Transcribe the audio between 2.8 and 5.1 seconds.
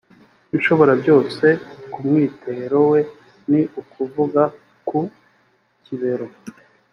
we ni ukuvuga ku